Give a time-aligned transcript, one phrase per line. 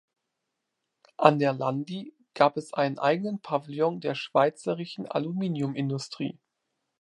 [1.17, 6.39] An der «Landi» gab es einen eigenen Pavillon der schweizerischen Aluminium-Industrie.